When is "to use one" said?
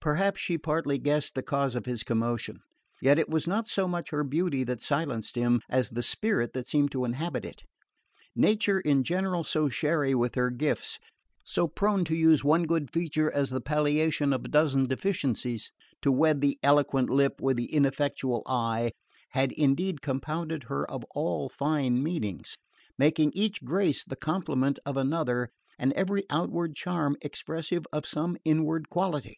12.06-12.62